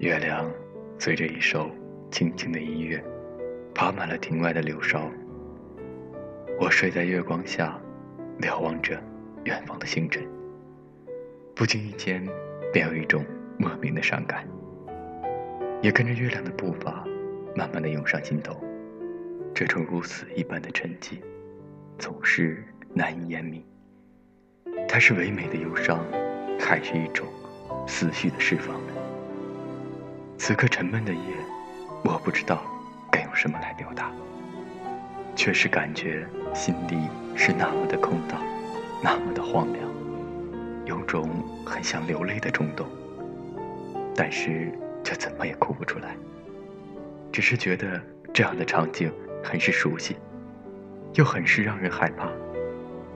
[0.00, 0.50] 月亮
[0.98, 1.70] 随着一首
[2.10, 3.04] 轻轻的音乐，
[3.74, 5.10] 爬满了庭外的柳梢。
[6.58, 7.78] 我睡在月光下，
[8.38, 8.98] 瞭望着
[9.44, 10.26] 远方的星辰，
[11.54, 12.26] 不经意间
[12.72, 13.22] 便有一种
[13.58, 14.48] 莫名的伤感，
[15.82, 17.04] 也跟着月亮的步伐，
[17.54, 18.58] 慢慢的涌上心头。
[19.54, 21.20] 这种如此一般的沉寂，
[21.98, 22.64] 总是
[22.94, 23.62] 难以言明。
[24.88, 26.02] 它是唯美的忧伤，
[26.58, 27.28] 还是一种
[27.86, 28.80] 思绪的释放？
[30.42, 31.20] 此刻沉闷的夜，
[32.02, 32.62] 我不知道
[33.10, 34.10] 该用什么来表达，
[35.36, 36.96] 却是感觉心里
[37.36, 38.40] 是那么的空荡，
[39.02, 39.86] 那么的荒凉，
[40.86, 41.28] 有种
[41.66, 42.86] 很想流泪的冲动，
[44.16, 44.72] 但是
[45.04, 46.16] 却怎么也哭不出来，
[47.30, 48.00] 只是觉得
[48.32, 49.12] 这样的场景
[49.44, 50.16] 很是熟悉，
[51.16, 52.30] 又很是让人害怕，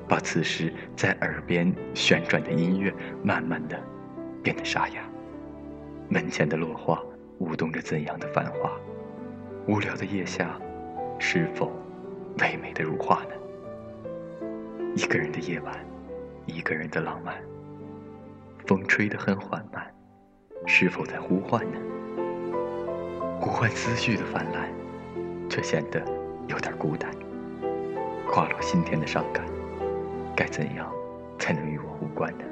[0.06, 3.82] 把此时在耳边旋转的音乐慢慢的
[4.42, 5.00] 变得沙哑，
[6.10, 7.02] 门前的落花。
[7.38, 8.70] 舞动着怎样的繁华？
[9.66, 10.58] 无聊的夜下，
[11.18, 11.72] 是否
[12.40, 13.30] 唯美的如画呢？
[14.94, 15.74] 一个人的夜晚，
[16.46, 17.34] 一个人的浪漫。
[18.66, 19.92] 风吹得很缓慢，
[20.66, 21.78] 是否在呼唤呢？
[23.40, 24.68] 呼唤思绪的泛滥，
[25.50, 26.02] 却显得
[26.46, 27.10] 有点孤单。
[28.26, 29.44] 跨落心田的伤感，
[30.34, 30.90] 该怎样
[31.38, 32.44] 才能与我无关呢？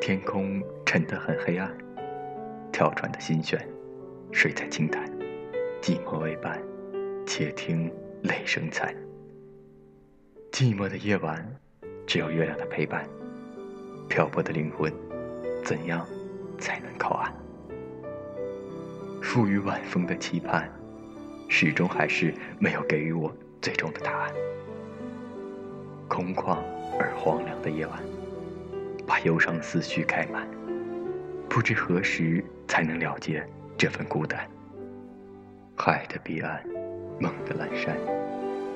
[0.00, 1.70] 天空沉得很黑暗。
[2.74, 3.64] 跳船的心弦，
[4.32, 5.08] 睡在轻潭，
[5.80, 6.60] 寂寞为伴，
[7.24, 7.88] 且听
[8.22, 8.92] 雷声残。
[10.50, 11.48] 寂寞的夜晚，
[12.04, 13.08] 只有月亮的陪伴。
[14.08, 14.92] 漂泊的灵魂，
[15.62, 16.04] 怎样
[16.58, 17.32] 才能靠岸？
[19.22, 20.68] 赋予晚风的期盼，
[21.48, 24.32] 始终还是没有给予我最终的答案。
[26.08, 26.58] 空旷
[26.98, 28.00] 而荒凉的夜晚，
[29.06, 30.44] 把忧伤思绪开满。
[31.54, 33.40] 不知何时才能了结
[33.78, 34.44] 这份孤单。
[35.76, 36.60] 海的彼岸，
[37.20, 37.96] 梦的阑珊，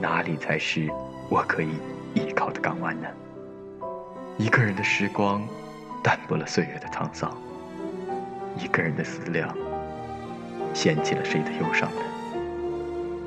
[0.01, 0.89] 哪里才是
[1.29, 1.71] 我可以
[2.15, 3.09] 依靠的港湾呢？
[4.37, 5.45] 一个人的时光，
[6.05, 7.37] 淡薄了岁月的沧桑。
[8.57, 9.53] 一个人的思量，
[10.73, 12.03] 掀起了谁的忧伤呢？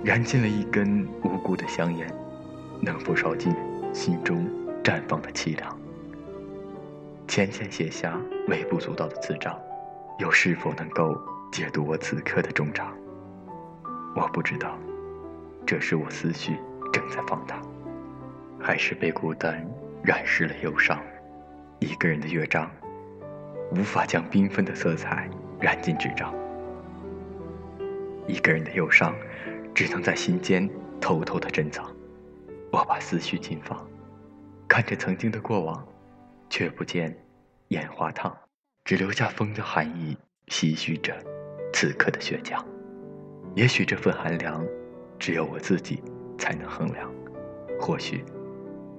[0.02, 2.08] 燃尽了一根无辜的香烟，
[2.80, 3.54] 能否烧尽
[3.92, 4.48] 心中
[4.82, 5.81] 绽放的凄凉？
[7.28, 9.58] 浅浅写下微不足道的字章，
[10.20, 11.18] 又是否能够
[11.52, 12.94] 解读我此刻的衷肠？
[14.16, 14.78] 我不知道，
[15.66, 16.58] 这是我思绪
[16.92, 17.62] 正在放大，
[18.60, 19.66] 还是被孤单
[20.04, 21.00] 染湿了忧伤？
[21.80, 22.70] 一个人的乐章，
[23.72, 26.34] 无法将缤纷的色彩染进纸张。
[28.28, 29.16] 一个人的忧伤，
[29.74, 31.90] 只能在心间偷偷的珍藏。
[32.72, 33.88] 我把思绪紧放，
[34.68, 35.88] 看着曾经的过往。
[36.52, 37.16] 却不见
[37.70, 38.38] 烟花烫，
[38.84, 40.18] 只留下风的寒意，
[40.48, 41.18] 唏嘘着
[41.72, 42.64] 此刻的倔强。
[43.56, 44.62] 也许这份寒凉，
[45.18, 46.04] 只有我自己
[46.38, 47.10] 才能衡量。
[47.80, 48.26] 或许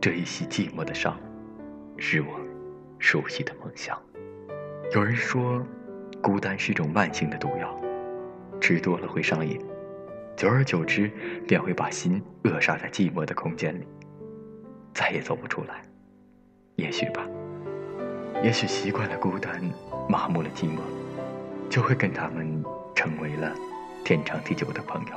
[0.01, 1.21] 这一袭寂寞的伤，
[1.99, 2.41] 是我
[2.99, 4.01] 熟悉的梦想。
[4.95, 5.63] 有人说，
[6.23, 7.79] 孤单是一种慢性的毒药，
[8.63, 9.61] 吃多了会上瘾，
[10.39, 11.11] 久而久之
[11.47, 13.87] 便会把心扼杀在寂寞的空间里，
[14.95, 15.83] 再也走不出来。
[16.77, 17.29] 也许吧。
[18.43, 19.63] 也许习惯了孤单，
[20.09, 20.81] 麻木了寂寞，
[21.71, 23.55] 就会跟他们成为了
[24.05, 25.13] 天长地久的朋友。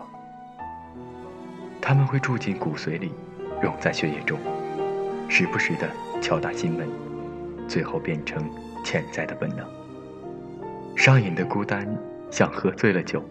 [1.81, 3.11] 他们会住进骨髓里，
[3.59, 4.37] 融在血液中，
[5.27, 5.89] 时不时的
[6.21, 6.87] 敲打心门，
[7.67, 8.47] 最后变成
[8.83, 9.67] 潜在的本能。
[10.95, 11.87] 上瘾的孤单，
[12.29, 13.23] 像喝醉了酒，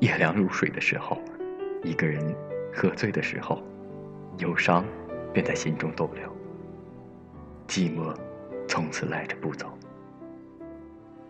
[0.00, 1.16] 夜凉如水的时候，
[1.82, 2.22] 一个人
[2.74, 3.62] 喝醉的时候，
[4.36, 4.84] 忧伤
[5.32, 6.30] 便在心中逗留，
[7.66, 8.14] 寂寞。
[8.68, 9.76] 从此赖着不走。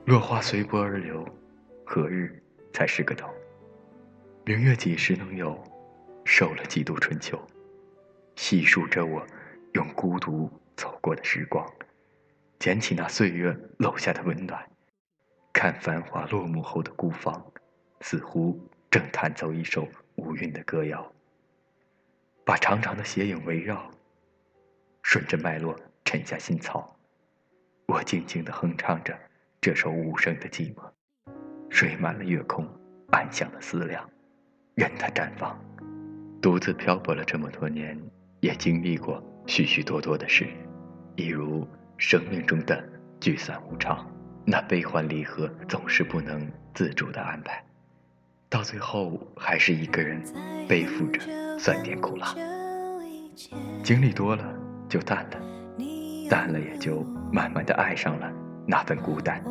[0.04, 1.25] 落花随波而流，
[1.84, 3.31] 何日才是个头？
[4.44, 5.62] 明月几时能有？
[6.25, 7.41] 受了几度春秋？
[8.37, 9.27] 细数着我
[9.72, 11.66] 用孤独走过的时光，
[12.59, 14.62] 捡起那岁月漏下的温暖，
[15.53, 17.53] 看繁华落幕后的孤芳，
[18.01, 18.60] 似乎
[18.91, 21.10] 正弹奏一首无韵的歌谣，
[22.45, 23.91] 把长长的斜影围绕，
[25.03, 25.74] 顺着脉络
[26.04, 26.97] 沉下心草。
[27.89, 29.19] 我静静地哼唱着
[29.63, 30.83] 这首无声的寂寞，
[31.71, 32.69] 睡满了月空，
[33.13, 34.07] 暗香的思量，
[34.75, 35.59] 任它绽放。
[36.43, 37.99] 独自漂泊了这么多年，
[38.41, 40.47] 也经历过许许多多的事，
[41.17, 42.87] 一如生命中的
[43.21, 44.07] 聚散无常，
[44.45, 47.65] 那悲欢离合总是不能自主的安排，
[48.51, 50.23] 到最后还是一个人
[50.69, 52.35] 背负着酸甜苦辣。
[53.83, 54.45] 经历多了
[54.91, 55.41] 就淡了。
[56.29, 58.30] 淡了，也就慢慢的爱上了
[58.66, 59.42] 那份孤单。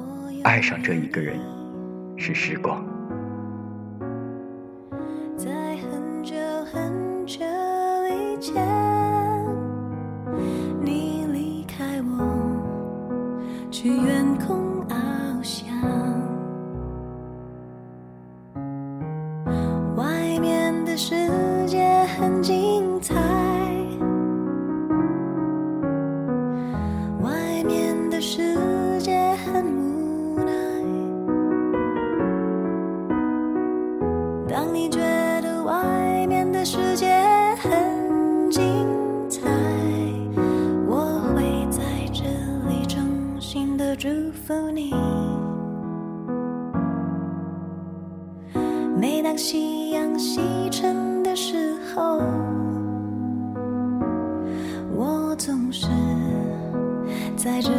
[0.44, 1.40] 爱上这一个人
[2.18, 2.97] 是时光。
[44.72, 44.94] 你，
[48.98, 50.40] 每当夕阳西
[50.72, 52.22] 沉的时候，
[54.96, 55.88] 我总是
[57.36, 57.77] 在这。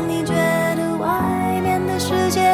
[0.00, 0.32] 当你觉
[0.76, 2.49] 得外面的世界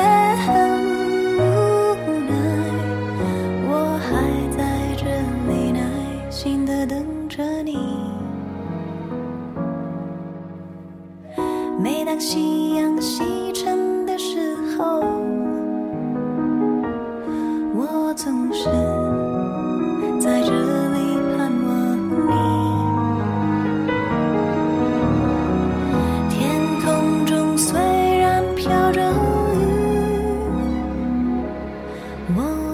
[32.34, 32.65] 我。